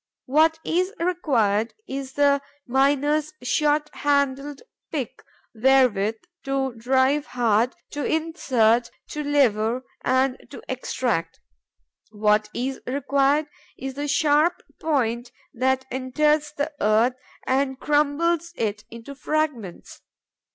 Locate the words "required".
0.97-1.75, 12.87-13.45